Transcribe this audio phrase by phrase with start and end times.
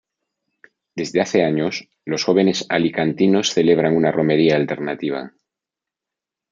[0.95, 5.31] Desde hace años, los jóvenes alicantinos celebran una romería alternativa.